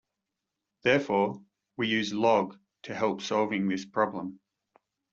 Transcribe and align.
Therefore, 0.81 1.43
we 1.77 1.87
use 1.87 2.11
'log' 2.11 2.57
to 2.85 2.95
help 2.95 3.21
solving 3.21 3.67
this 3.67 3.85
problem. 3.85 4.39